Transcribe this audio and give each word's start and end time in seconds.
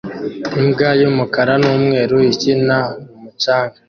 Imbwa 0.59 0.89
y'umukara 1.01 1.53
n'umweru 1.61 2.17
ikina 2.31 2.77
mu 3.05 3.15
mucanga 3.23 3.77